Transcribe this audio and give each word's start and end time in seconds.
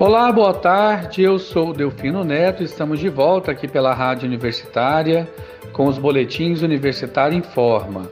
Olá, 0.00 0.30
boa 0.30 0.54
tarde. 0.54 1.22
Eu 1.22 1.40
sou 1.40 1.72
Delfino 1.72 2.22
Neto. 2.22 2.62
Estamos 2.62 3.00
de 3.00 3.08
volta 3.08 3.50
aqui 3.50 3.66
pela 3.66 3.92
Rádio 3.92 4.28
Universitária 4.28 5.28
com 5.72 5.88
os 5.88 5.98
boletins 5.98 6.62
Universitário 6.62 7.36
em 7.36 7.42
Forma. 7.42 8.08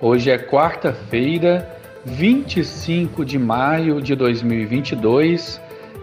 Hoje 0.00 0.30
é 0.30 0.38
quarta-feira, 0.38 1.70
25 2.06 3.22
de 3.22 3.38
maio 3.38 4.00
de 4.00 4.14
2022. 4.14 5.60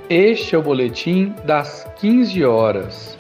Este 0.08 0.54
é 0.54 0.58
o 0.60 0.62
boletim 0.62 1.34
das 1.44 1.92
15 2.00 2.46
horas. 2.46 3.18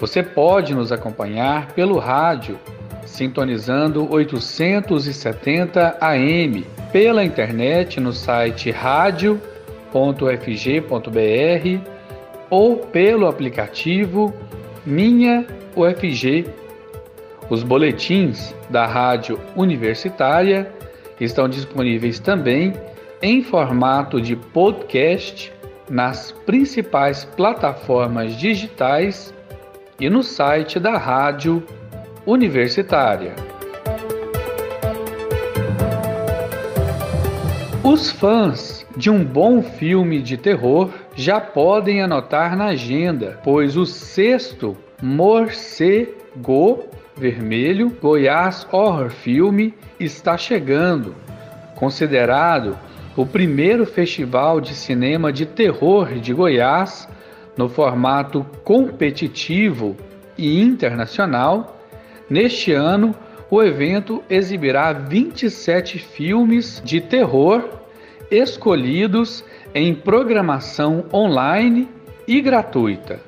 Você 0.00 0.24
pode 0.24 0.74
nos 0.74 0.90
acompanhar 0.90 1.70
pelo 1.70 2.00
rádio, 2.00 2.58
sintonizando 3.06 4.12
870 4.12 5.98
AM, 6.00 6.66
pela 6.90 7.24
internet 7.24 8.00
no 8.00 8.12
site 8.12 8.72
rádio.fg.br 9.94 11.80
ou 12.50 12.78
pelo 12.78 13.26
aplicativo 13.26 14.34
Minha 14.84 15.46
UFG. 15.76 16.46
Os 17.48 17.62
boletins 17.62 18.54
da 18.68 18.86
Rádio 18.86 19.38
Universitária 19.54 20.72
estão 21.20 21.48
disponíveis 21.48 22.18
também 22.18 22.72
em 23.22 23.42
formato 23.42 24.20
de 24.20 24.34
podcast 24.34 25.52
nas 25.88 26.32
principais 26.32 27.24
plataformas 27.24 28.36
digitais 28.36 29.32
e 30.00 30.10
no 30.10 30.22
site 30.22 30.80
da 30.80 30.98
Rádio 30.98 31.62
Universitária. 32.26 33.34
Os 37.82 38.10
fãs 38.10 38.83
de 38.96 39.10
um 39.10 39.24
bom 39.24 39.62
filme 39.62 40.22
de 40.22 40.36
terror 40.36 40.90
já 41.14 41.40
podem 41.40 42.00
anotar 42.00 42.56
na 42.56 42.66
agenda, 42.66 43.40
pois 43.42 43.76
o 43.76 43.84
sexto 43.84 44.76
Morcego 45.02 46.84
Vermelho 47.16 47.90
Goiás 48.00 48.66
Horror 48.70 49.10
Filme 49.10 49.74
está 49.98 50.36
chegando. 50.36 51.14
Considerado 51.74 52.78
o 53.16 53.26
primeiro 53.26 53.84
festival 53.84 54.60
de 54.60 54.74
cinema 54.74 55.32
de 55.32 55.46
terror 55.46 56.14
de 56.14 56.32
Goiás, 56.32 57.08
no 57.56 57.68
formato 57.68 58.44
competitivo 58.64 59.96
e 60.36 60.60
internacional, 60.60 61.80
neste 62.28 62.72
ano 62.72 63.14
o 63.50 63.62
evento 63.62 64.22
exibirá 64.28 64.92
27 64.92 65.98
filmes 65.98 66.82
de 66.84 67.00
terror 67.00 67.83
escolhidos 68.34 69.44
em 69.74 69.94
programação 69.94 71.04
online 71.12 71.88
e 72.26 72.40
gratuita. 72.40 73.20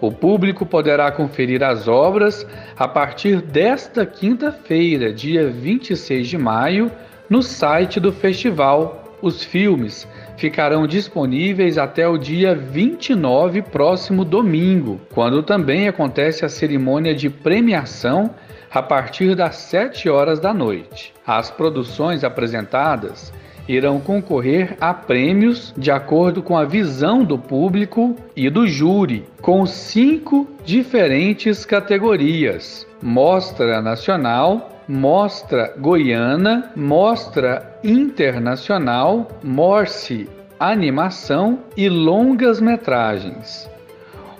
O 0.00 0.12
público 0.12 0.66
poderá 0.66 1.10
conferir 1.10 1.62
as 1.62 1.88
obras 1.88 2.46
a 2.76 2.86
partir 2.86 3.40
desta 3.40 4.04
quinta-feira, 4.04 5.12
dia 5.12 5.48
26 5.48 6.28
de 6.28 6.36
maio, 6.36 6.90
no 7.28 7.42
site 7.42 7.98
do 7.98 8.12
festival. 8.12 9.16
Os 9.22 9.42
filmes 9.42 10.06
ficarão 10.36 10.86
disponíveis 10.86 11.78
até 11.78 12.06
o 12.06 12.18
dia 12.18 12.54
29, 12.54 13.62
próximo 13.62 14.26
domingo, 14.26 15.00
quando 15.14 15.42
também 15.42 15.88
acontece 15.88 16.44
a 16.44 16.50
cerimônia 16.50 17.14
de 17.14 17.30
premiação 17.30 18.34
a 18.70 18.82
partir 18.82 19.34
das 19.34 19.56
7 19.56 20.10
horas 20.10 20.40
da 20.40 20.52
noite. 20.52 21.14
As 21.26 21.50
produções 21.50 22.24
apresentadas 22.24 23.32
irão 23.68 24.00
concorrer 24.00 24.76
a 24.80 24.92
prêmios 24.92 25.72
de 25.76 25.90
acordo 25.90 26.42
com 26.42 26.56
a 26.56 26.64
visão 26.64 27.24
do 27.24 27.38
público 27.38 28.14
e 28.36 28.48
do 28.50 28.66
júri, 28.66 29.24
com 29.40 29.64
cinco 29.66 30.48
diferentes 30.64 31.64
categorias: 31.64 32.86
Mostra 33.02 33.80
Nacional, 33.80 34.70
Mostra 34.86 35.74
Goiana, 35.78 36.70
Mostra 36.76 37.78
Internacional, 37.82 39.28
Morse 39.42 40.28
Animação 40.58 41.60
e 41.76 41.88
Longas 41.88 42.60
Metragens. 42.60 43.68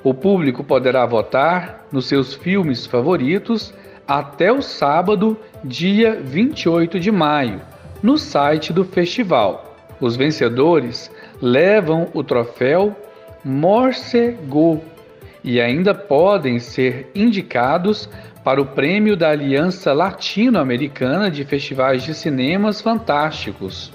O 0.02 0.12
público 0.12 0.62
poderá 0.62 1.06
votar 1.06 1.86
nos 1.90 2.06
seus 2.06 2.34
filmes 2.34 2.84
favoritos 2.84 3.72
até 4.06 4.52
o 4.52 4.60
sábado, 4.60 5.34
dia 5.64 6.20
28 6.22 7.00
de 7.00 7.10
maio, 7.10 7.62
no 8.04 8.18
site 8.18 8.70
do 8.70 8.84
festival. 8.84 9.74
Os 9.98 10.14
vencedores 10.14 11.10
levam 11.40 12.10
o 12.12 12.22
troféu 12.22 12.94
Morcego 13.42 14.84
e 15.42 15.58
ainda 15.58 15.94
podem 15.94 16.58
ser 16.58 17.10
indicados 17.14 18.06
para 18.44 18.60
o 18.60 18.66
prêmio 18.66 19.16
da 19.16 19.30
Aliança 19.30 19.94
Latino-Americana 19.94 21.30
de 21.30 21.46
Festivais 21.46 22.02
de 22.02 22.12
Cinemas 22.12 22.82
Fantásticos, 22.82 23.90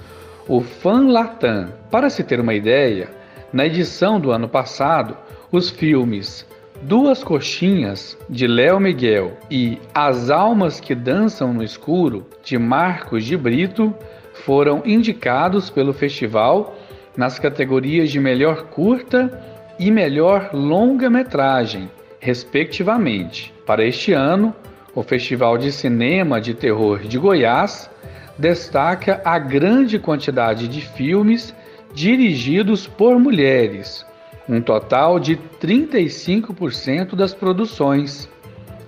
o 0.47 0.59
FanLatam. 0.59 1.71
Para 1.91 2.09
se 2.09 2.23
ter 2.23 2.39
uma 2.39 2.55
ideia, 2.55 3.11
na 3.53 3.67
edição 3.67 4.19
do 4.19 4.31
ano 4.31 4.49
passado, 4.49 5.15
os 5.51 5.69
filmes 5.69 6.47
Duas 6.81 7.23
Coxinhas, 7.23 8.17
de 8.29 8.47
Léo 8.47 8.79
Miguel, 8.79 9.37
e 9.51 9.77
As 9.93 10.29
Almas 10.29 10.79
que 10.79 10.95
Dançam 10.95 11.53
no 11.53 11.61
Escuro, 11.61 12.25
de 12.43 12.57
Marcos 12.57 13.25
de 13.25 13.35
Brito, 13.35 13.93
foram 14.45 14.81
indicados 14.85 15.69
pelo 15.69 15.91
festival 15.91 16.77
nas 17.17 17.37
categorias 17.37 18.09
de 18.09 18.19
melhor 18.19 18.67
curta 18.67 19.43
e 19.77 19.91
melhor 19.91 20.51
longa-metragem, 20.53 21.91
respectivamente. 22.19 23.53
Para 23.65 23.83
este 23.83 24.13
ano, 24.13 24.55
o 24.95 25.03
Festival 25.03 25.57
de 25.57 25.73
Cinema 25.73 26.39
de 26.39 26.53
Terror 26.53 26.99
de 26.99 27.17
Goiás 27.17 27.89
destaca 28.37 29.21
a 29.25 29.37
grande 29.37 29.99
quantidade 29.99 30.67
de 30.69 30.81
filmes 30.81 31.53
dirigidos 31.93 32.87
por 32.87 33.19
mulheres, 33.19 34.05
um 34.49 34.59
total 34.59 35.19
de 35.19 35.37
35% 35.61 37.15
das 37.15 37.35
produções. 37.35 38.27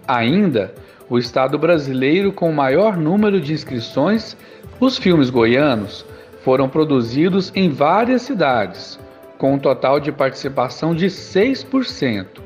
Ainda, 0.08 0.74
o 1.08 1.20
estado 1.20 1.60
brasileiro 1.60 2.34
com 2.34 2.52
maior 2.52 2.98
número 2.98 3.40
de 3.40 3.54
inscrições, 3.54 4.36
os 4.80 4.98
filmes 4.98 5.30
goianos 5.30 6.04
foram 6.44 6.68
produzidos 6.68 7.52
em 7.54 7.70
várias 7.70 8.24
cidades, 8.24 9.00
com 9.38 9.54
um 9.54 9.60
total 9.60 10.00
de 10.00 10.12
participação 10.12 10.96
de 10.96 11.06
6%. 11.06 12.42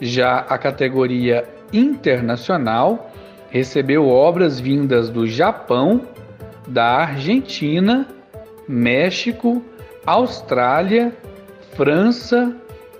Já 0.00 0.38
a 0.40 0.58
categoria 0.58 1.48
internacional 1.72 3.12
recebeu 3.48 4.08
obras 4.08 4.58
vindas 4.58 5.08
do 5.08 5.24
Japão, 5.24 6.02
da 6.66 6.86
Argentina, 6.86 8.08
México, 8.66 9.62
Austrália 10.04 11.12
França, 11.74 12.56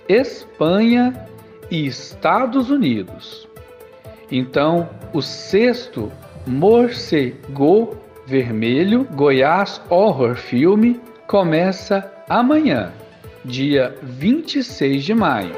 Espanha 0.08 1.28
e 1.70 1.86
Estados 1.86 2.70
Unidos. 2.70 3.48
Então, 4.30 4.88
o 5.12 5.20
sexto 5.20 6.10
Morcego 6.46 7.96
Vermelho 8.26 9.06
Goiás 9.12 9.80
Horror 9.88 10.36
Filme 10.36 11.00
começa 11.26 12.10
amanhã, 12.28 12.92
dia 13.44 13.96
26 14.02 15.04
de 15.04 15.14
maio. 15.14 15.54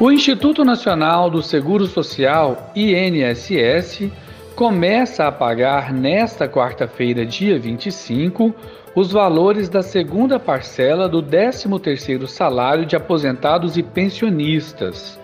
O 0.00 0.10
Instituto 0.10 0.64
Nacional 0.64 1.30
do 1.30 1.42
Seguro 1.42 1.86
Social, 1.86 2.70
INSS, 2.74 4.10
começa 4.54 5.26
a 5.26 5.32
pagar 5.32 5.92
nesta 5.92 6.48
quarta-feira, 6.48 7.26
dia 7.26 7.58
25, 7.58 8.54
os 8.94 9.10
valores 9.10 9.68
da 9.68 9.82
segunda 9.82 10.38
parcela 10.38 11.08
do 11.08 11.20
13º 11.20 12.28
salário 12.28 12.86
de 12.86 12.94
aposentados 12.94 13.76
e 13.76 13.82
pensionistas. 13.82 15.18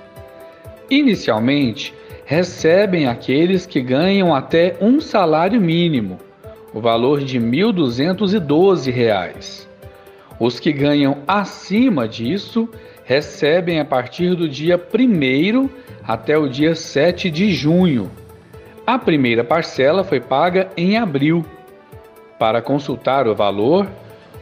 Inicialmente, 0.91 1.95
recebem 2.25 3.07
aqueles 3.07 3.67
que 3.67 3.81
ganham 3.81 4.35
até 4.35 4.77
um 4.81 5.01
salário 5.01 5.61
mínimo, 5.61 6.19
o 6.75 6.81
valor 6.81 7.21
de 7.21 7.39
R$ 7.39 7.45
1.212. 7.45 9.69
Os 10.41 10.59
que 10.59 10.73
ganham 10.73 11.19
acima 11.29 12.09
disso 12.09 12.69
recebem 13.05 13.79
a 13.79 13.85
partir 13.85 14.35
do 14.35 14.49
dia 14.49 14.77
1 14.77 15.71
até 16.03 16.37
o 16.37 16.49
dia 16.49 16.75
7 16.75 17.31
de 17.31 17.53
junho. 17.53 18.11
A 18.91 18.99
primeira 18.99 19.45
parcela 19.45 20.03
foi 20.03 20.19
paga 20.19 20.69
em 20.77 20.99
abril 20.99 21.47
para 22.41 22.61
consultar 22.61 23.29
o 23.29 23.37
valor, 23.37 23.87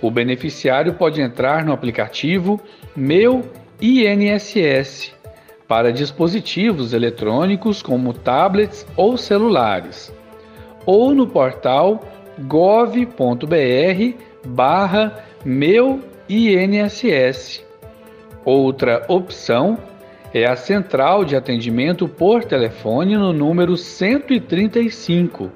o 0.00 0.10
beneficiário 0.10 0.94
pode 0.94 1.20
entrar 1.20 1.66
no 1.66 1.72
aplicativo 1.74 2.58
Meu 2.96 3.44
INSS 3.78 5.14
para 5.68 5.92
dispositivos 5.92 6.94
eletrônicos 6.94 7.82
como 7.82 8.14
tablets 8.14 8.86
ou 8.96 9.18
celulares, 9.18 10.10
ou 10.86 11.14
no 11.14 11.26
portal 11.26 12.02
gov.br 12.38 12.96
barra 14.46 15.26
meu 15.44 16.00
INSS. 16.26 17.62
Outra 18.46 19.04
opção 19.08 19.76
é 20.32 20.44
a 20.46 20.56
central 20.56 21.24
de 21.24 21.34
atendimento 21.34 22.06
por 22.06 22.44
telefone 22.44 23.16
no 23.16 23.32
número 23.32 23.76
135, 23.76 25.50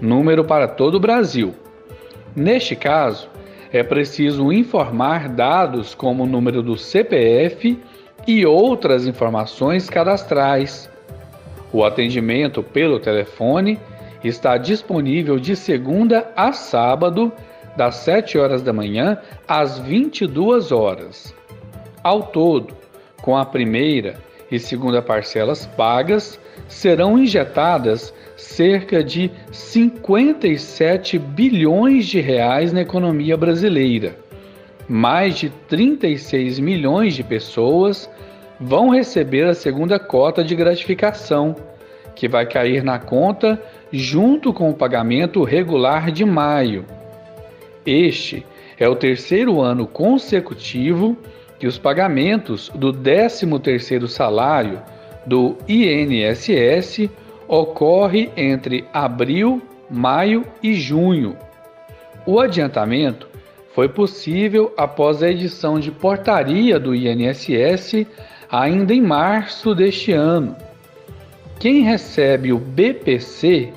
número 0.00 0.44
para 0.44 0.68
todo 0.68 0.96
o 0.96 1.00
Brasil. 1.00 1.54
Neste 2.36 2.76
caso, 2.76 3.28
é 3.72 3.82
preciso 3.82 4.52
informar 4.52 5.28
dados 5.28 5.94
como 5.94 6.24
o 6.24 6.26
número 6.26 6.62
do 6.62 6.76
CPF 6.76 7.78
e 8.26 8.44
outras 8.44 9.06
informações 9.06 9.88
cadastrais. 9.88 10.90
O 11.72 11.84
atendimento 11.84 12.62
pelo 12.62 12.98
telefone 12.98 13.78
está 14.22 14.58
disponível 14.58 15.38
de 15.38 15.56
segunda 15.56 16.30
a 16.36 16.52
sábado, 16.52 17.32
das 17.76 17.96
7 17.96 18.36
horas 18.36 18.62
da 18.62 18.72
manhã 18.72 19.18
às 19.46 19.78
22 19.78 20.72
horas. 20.72 21.34
Ao 22.02 22.24
todo, 22.24 22.79
com 23.22 23.36
a 23.36 23.44
primeira 23.44 24.16
e 24.50 24.58
segunda 24.58 25.00
parcelas 25.00 25.66
pagas, 25.66 26.40
serão 26.68 27.18
injetadas 27.18 28.12
cerca 28.36 29.02
de 29.04 29.30
57 29.52 31.18
bilhões 31.18 32.06
de 32.06 32.20
reais 32.20 32.72
na 32.72 32.80
economia 32.80 33.36
brasileira. 33.36 34.16
Mais 34.88 35.36
de 35.36 35.50
36 35.68 36.58
milhões 36.58 37.14
de 37.14 37.22
pessoas 37.22 38.10
vão 38.58 38.90
receber 38.90 39.46
a 39.46 39.54
segunda 39.54 39.98
cota 39.98 40.42
de 40.42 40.54
gratificação, 40.54 41.54
que 42.14 42.28
vai 42.28 42.44
cair 42.46 42.82
na 42.82 42.98
conta 42.98 43.62
junto 43.92 44.52
com 44.52 44.68
o 44.68 44.74
pagamento 44.74 45.44
regular 45.44 46.10
de 46.10 46.24
maio. 46.24 46.84
Este 47.86 48.44
é 48.78 48.88
o 48.88 48.96
terceiro 48.96 49.60
ano 49.60 49.86
consecutivo 49.86 51.16
que 51.60 51.66
os 51.66 51.78
pagamentos 51.78 52.72
do 52.74 52.90
13º 52.90 54.08
salário 54.08 54.80
do 55.26 55.58
INSS 55.68 57.10
ocorre 57.46 58.30
entre 58.34 58.86
abril, 58.94 59.60
maio 59.90 60.44
e 60.62 60.72
junho. 60.74 61.36
O 62.24 62.40
adiantamento 62.40 63.28
foi 63.74 63.90
possível 63.90 64.72
após 64.74 65.22
a 65.22 65.28
edição 65.28 65.78
de 65.78 65.90
portaria 65.90 66.80
do 66.80 66.94
INSS 66.94 68.06
ainda 68.50 68.94
em 68.94 69.02
março 69.02 69.74
deste 69.74 70.12
ano. 70.12 70.56
Quem 71.58 71.82
recebe 71.82 72.54
o 72.54 72.58
BPC, 72.58 73.70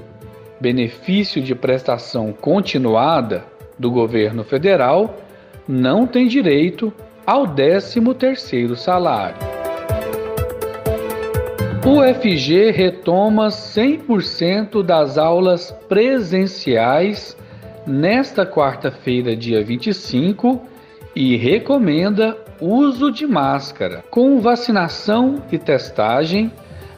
benefício 0.57 1.41
de 1.41 1.53
prestação 1.53 2.31
continuada 2.31 3.43
do 3.77 3.91
governo 3.91 4.45
federal, 4.45 5.17
não 5.67 6.07
tem 6.07 6.27
direito 6.27 6.93
ao 7.25 7.47
13º 7.47 8.75
salário. 8.75 9.37
O 11.85 12.01
FG 12.01 12.71
retoma 12.71 13.47
100% 13.47 14.83
das 14.83 15.17
aulas 15.17 15.71
presenciais 15.89 17.37
nesta 17.85 18.45
quarta-feira, 18.45 19.35
dia 19.35 19.63
25, 19.63 20.61
e 21.13 21.35
recomenda 21.35 22.37
uso 22.61 23.11
de 23.11 23.27
máscara. 23.27 24.03
Com 24.09 24.39
vacinação 24.39 25.43
e 25.51 25.57
testagem, 25.57 26.51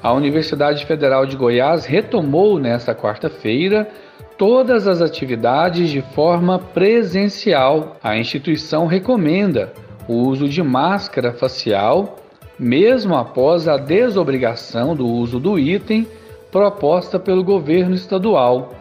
a 0.04 0.14
Universidade 0.14 0.86
Federal 0.86 1.26
de 1.26 1.36
Goiás 1.36 1.86
retomou 1.86 2.60
nesta 2.60 2.94
quarta-feira 2.94 3.90
todas 4.38 4.88
as 4.88 5.02
atividades 5.02 5.90
de 5.90 6.02
forma 6.14 6.60
presencial. 6.60 7.98
A 8.04 8.16
instituição 8.16 8.86
recomenda 8.86 9.74
o 10.08 10.14
uso 10.14 10.48
de 10.48 10.62
máscara 10.62 11.34
facial, 11.34 12.18
mesmo 12.58 13.16
após 13.16 13.68
a 13.68 13.78
desobrigação 13.78 14.96
do 14.96 15.08
uso 15.08 15.40
do 15.40 15.60
item 15.60 16.08
proposta 16.52 17.20
pelo 17.20 17.44
governo 17.44 17.96
estadual. 17.96 18.74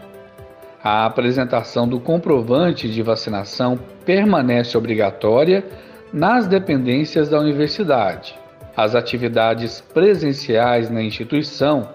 A 0.82 1.06
apresentação 1.06 1.88
do 1.88 1.98
comprovante 1.98 2.88
de 2.88 3.02
vacinação 3.02 3.78
permanece 4.04 4.76
obrigatória 4.76 5.64
nas 6.12 6.46
dependências 6.46 7.28
da 7.28 7.40
universidade. 7.40 8.38
As 8.76 8.94
atividades 8.94 9.80
presenciais 9.80 10.90
na 10.90 11.02
instituição 11.02 11.88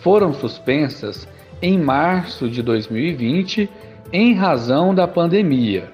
foram 0.00 0.32
suspensas 0.32 1.26
em 1.60 1.78
março 1.78 2.48
de 2.48 2.62
2020 2.62 3.68
em 4.12 4.34
razão 4.34 4.94
da 4.94 5.08
pandemia. 5.08 5.90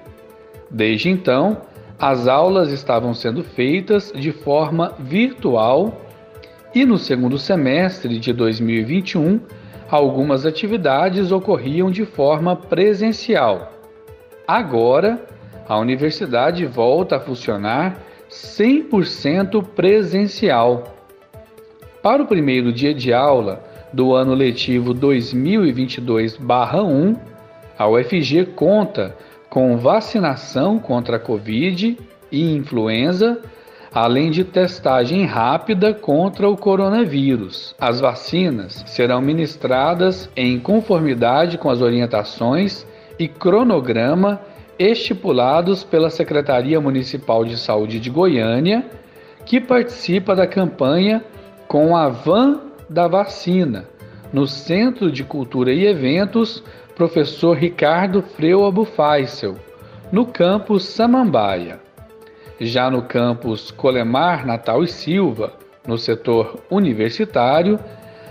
Desde 0.69 1.09
então, 1.09 1.57
as 1.99 2.27
aulas 2.27 2.71
estavam 2.71 3.13
sendo 3.13 3.43
feitas 3.43 4.11
de 4.15 4.31
forma 4.31 4.93
virtual 4.99 6.01
e 6.73 6.85
no 6.85 6.97
segundo 6.97 7.37
semestre 7.37 8.17
de 8.19 8.33
2021, 8.33 9.39
algumas 9.89 10.45
atividades 10.45 11.31
ocorriam 11.31 11.91
de 11.91 12.03
forma 12.03 12.55
presencial. 12.55 13.71
Agora, 14.47 15.23
a 15.67 15.77
universidade 15.77 16.65
volta 16.65 17.17
a 17.17 17.19
funcionar 17.19 18.01
100% 18.29 19.63
presencial. 19.63 20.95
Para 22.01 22.23
o 22.23 22.27
primeiro 22.27 22.73
dia 22.73 22.93
de 22.93 23.13
aula 23.13 23.63
do 23.93 24.15
ano 24.15 24.33
letivo 24.33 24.95
2022-1, 24.95 27.17
a 27.77 27.87
UFG 27.87 28.47
conta 28.55 29.15
com 29.53 29.77
vacinação 29.77 30.79
contra 30.79 31.17
a 31.17 31.19
Covid 31.19 31.95
e 32.31 32.55
influenza, 32.55 33.39
além 33.93 34.31
de 34.31 34.43
testagem 34.43 35.25
rápida 35.25 35.93
contra 35.93 36.49
o 36.49 36.57
coronavírus. 36.57 37.75
As 37.79 37.99
vacinas 37.99 38.83
serão 38.87 39.21
ministradas 39.21 40.27
em 40.35 40.59
conformidade 40.59 41.59
com 41.59 41.69
as 41.69 41.81
orientações 41.81 42.83
e 43.19 43.27
cronograma 43.27 44.41
estipulados 44.79 45.83
pela 45.83 46.09
Secretaria 46.09 46.81
Municipal 46.81 47.45
de 47.45 47.55
Saúde 47.55 47.99
de 47.99 48.09
Goiânia, 48.09 48.83
que 49.45 49.61
participa 49.61 50.35
da 50.35 50.47
campanha 50.47 51.23
com 51.67 51.95
a 51.95 52.09
Van 52.09 52.59
da 52.89 53.07
Vacina, 53.07 53.85
no 54.33 54.47
Centro 54.47 55.11
de 55.11 55.23
Cultura 55.23 55.71
e 55.71 55.85
Eventos 55.85 56.63
professor 56.95 57.57
Ricardo 57.57 58.21
Freu 58.21 58.65
Abufaisel, 58.65 59.55
no 60.11 60.25
campus 60.25 60.85
Samambaia. 60.85 61.79
Já 62.59 62.89
no 62.89 63.01
campus 63.01 63.71
Colemar 63.71 64.45
Natal 64.45 64.83
e 64.83 64.87
Silva, 64.87 65.53
no 65.87 65.97
setor 65.97 66.59
universitário, 66.69 67.79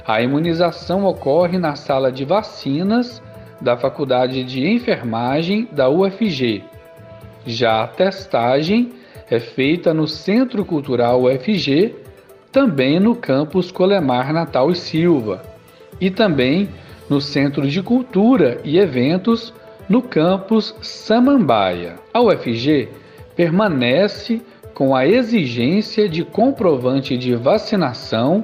a 0.06 0.22
imunização 0.22 1.04
ocorre 1.04 1.58
na 1.58 1.74
sala 1.74 2.10
de 2.10 2.24
vacinas 2.24 3.22
da 3.60 3.76
Faculdade 3.76 4.44
de 4.44 4.66
Enfermagem 4.66 5.68
da 5.72 5.88
UFG. 5.88 6.64
Já 7.44 7.82
a 7.82 7.88
testagem 7.88 8.92
é 9.28 9.40
feita 9.40 9.92
no 9.92 10.06
Centro 10.06 10.64
Cultural 10.64 11.22
UFG, 11.22 11.96
também 12.52 13.00
no 13.00 13.16
campus 13.16 13.72
Colemar 13.72 14.32
Natal 14.32 14.70
e 14.70 14.76
Silva, 14.76 15.42
e 16.00 16.10
também 16.10 16.68
no 17.12 17.20
Centro 17.20 17.68
de 17.68 17.82
Cultura 17.82 18.58
e 18.64 18.78
Eventos, 18.78 19.52
no 19.86 20.00
campus 20.00 20.74
Samambaia. 20.80 21.96
A 22.10 22.22
UFG 22.22 22.88
permanece 23.36 24.40
com 24.72 24.96
a 24.96 25.06
exigência 25.06 26.08
de 26.08 26.24
comprovante 26.24 27.18
de 27.18 27.34
vacinação 27.34 28.42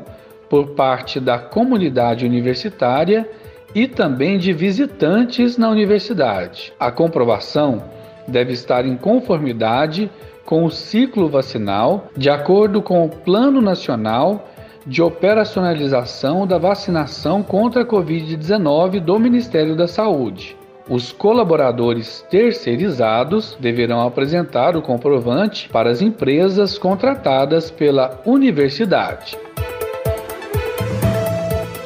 por 0.50 0.72
parte 0.72 1.18
da 1.18 1.38
comunidade 1.38 2.26
universitária 2.26 3.26
e 3.74 3.88
também 3.88 4.36
de 4.36 4.52
visitantes 4.52 5.56
na 5.56 5.70
universidade. 5.70 6.70
A 6.78 6.90
comprovação 6.90 7.82
deve 8.26 8.52
estar 8.52 8.84
em 8.84 8.98
conformidade 8.98 10.10
com 10.44 10.66
o 10.66 10.70
ciclo 10.70 11.26
vacinal, 11.30 12.08
de 12.14 12.28
acordo 12.28 12.82
com 12.82 13.06
o 13.06 13.08
Plano 13.08 13.62
Nacional 13.62 14.46
de 14.86 15.02
operacionalização 15.02 16.46
da 16.46 16.58
vacinação 16.58 17.42
contra 17.42 17.82
a 17.82 17.86
Covid-19 17.86 19.00
do 19.00 19.18
Ministério 19.18 19.76
da 19.76 19.86
Saúde. 19.86 20.56
Os 20.88 21.12
colaboradores 21.12 22.24
terceirizados 22.30 23.56
deverão 23.60 24.00
apresentar 24.00 24.74
o 24.74 24.82
comprovante 24.82 25.68
para 25.68 25.90
as 25.90 26.00
empresas 26.00 26.78
contratadas 26.78 27.70
pela 27.70 28.20
universidade. 28.24 29.36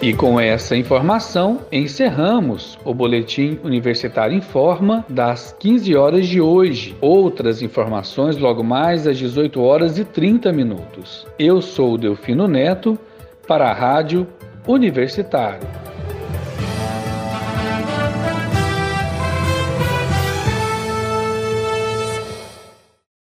E 0.02 0.12
com 0.12 0.40
essa 0.40 0.76
informação, 0.76 1.60
encerramos 1.70 2.76
o 2.84 2.92
Boletim 2.92 3.60
Universitário 3.62 4.36
Informa 4.36 5.06
das 5.08 5.54
15 5.60 5.94
horas 5.94 6.26
de 6.26 6.40
hoje. 6.40 6.96
Outras 7.00 7.62
informações 7.62 8.36
logo 8.36 8.64
mais 8.64 9.06
às 9.06 9.16
18 9.16 9.62
horas 9.62 10.00
e 10.00 10.04
30 10.04 10.52
minutos. 10.52 11.24
Eu 11.38 11.62
sou 11.62 11.94
o 11.94 11.98
Delfino 11.98 12.48
Neto 12.48 12.98
para 13.46 13.70
a 13.70 13.72
Rádio 13.72 14.26
Universitário. 14.66 15.81